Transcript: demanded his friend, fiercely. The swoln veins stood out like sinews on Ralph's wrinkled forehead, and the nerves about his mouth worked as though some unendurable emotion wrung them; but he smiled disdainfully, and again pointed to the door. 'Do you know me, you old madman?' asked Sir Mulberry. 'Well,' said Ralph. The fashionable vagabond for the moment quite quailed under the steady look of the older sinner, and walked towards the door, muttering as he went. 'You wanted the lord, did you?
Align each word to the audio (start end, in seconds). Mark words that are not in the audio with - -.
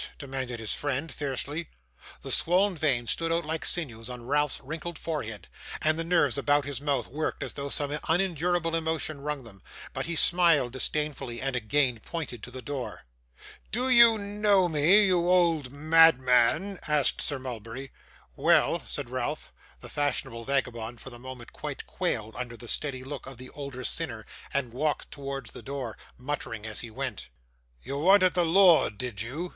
demanded 0.17 0.59
his 0.59 0.73
friend, 0.73 1.11
fiercely. 1.13 1.67
The 2.23 2.31
swoln 2.31 2.75
veins 2.75 3.11
stood 3.11 3.31
out 3.31 3.45
like 3.45 3.63
sinews 3.63 4.09
on 4.09 4.25
Ralph's 4.25 4.59
wrinkled 4.59 4.97
forehead, 4.97 5.47
and 5.79 5.99
the 5.99 6.03
nerves 6.03 6.39
about 6.39 6.65
his 6.65 6.81
mouth 6.81 7.05
worked 7.07 7.43
as 7.43 7.53
though 7.53 7.69
some 7.69 7.95
unendurable 8.09 8.73
emotion 8.75 9.21
wrung 9.21 9.43
them; 9.43 9.61
but 9.93 10.07
he 10.07 10.15
smiled 10.15 10.73
disdainfully, 10.73 11.39
and 11.39 11.55
again 11.55 11.99
pointed 11.99 12.41
to 12.41 12.49
the 12.49 12.63
door. 12.63 13.05
'Do 13.71 13.89
you 13.91 14.17
know 14.17 14.67
me, 14.67 15.05
you 15.05 15.29
old 15.29 15.71
madman?' 15.71 16.79
asked 16.87 17.21
Sir 17.21 17.37
Mulberry. 17.37 17.91
'Well,' 18.35 18.81
said 18.87 19.11
Ralph. 19.11 19.53
The 19.81 19.87
fashionable 19.89 20.45
vagabond 20.45 20.99
for 20.99 21.11
the 21.11 21.19
moment 21.19 21.53
quite 21.53 21.85
quailed 21.85 22.35
under 22.35 22.57
the 22.57 22.67
steady 22.67 23.03
look 23.03 23.27
of 23.27 23.37
the 23.37 23.51
older 23.51 23.83
sinner, 23.83 24.25
and 24.51 24.73
walked 24.73 25.11
towards 25.11 25.51
the 25.51 25.61
door, 25.61 25.95
muttering 26.17 26.65
as 26.65 26.79
he 26.79 26.89
went. 26.89 27.29
'You 27.83 27.99
wanted 27.99 28.33
the 28.33 28.45
lord, 28.47 28.97
did 28.97 29.21
you? 29.21 29.49